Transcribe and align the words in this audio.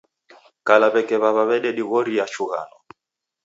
Kala 0.67 0.87
w'eke 0.93 1.17
w'aw'a 1.21 1.43
w'ededighoria 1.49 2.25
chughano. 2.33 2.77